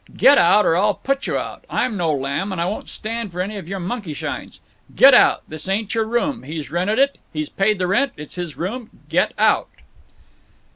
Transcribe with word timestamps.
Get 0.17 0.39
out 0.39 0.65
or 0.65 0.75
I'll 0.75 0.95
put 0.95 1.27
you 1.27 1.37
out. 1.37 1.63
I'm 1.69 1.95
no 1.95 2.11
lamb, 2.11 2.51
and 2.51 2.59
I 2.59 2.65
won't 2.65 2.89
stand 2.89 3.31
for 3.31 3.39
any 3.39 3.57
of 3.57 3.67
your 3.67 3.79
monkey 3.79 4.15
shines. 4.15 4.59
Get 4.95 5.13
out. 5.13 5.43
This 5.47 5.69
ain't 5.69 5.93
your 5.93 6.05
room; 6.05 6.41
he's 6.41 6.71
rented 6.71 6.97
it—he's 6.97 7.49
paid 7.49 7.77
the 7.77 7.85
rent—it's 7.85 8.33
his 8.33 8.57
room. 8.57 8.89
Get 9.09 9.31
out!" 9.37 9.69